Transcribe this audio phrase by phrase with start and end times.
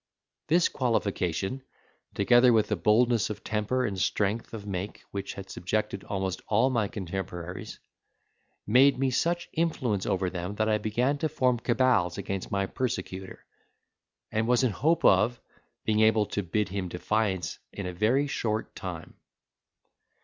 [0.47, 1.61] This qualification,
[2.15, 6.71] together with the boldness of temper and strength of make which had subjected almost all
[6.71, 7.77] my contemporaries,
[8.67, 13.45] gave me such influence over them that I began to form cabals against my persecutor;
[14.31, 15.39] and was in hope of,
[15.85, 19.13] being able to bid him defiance in a very short time.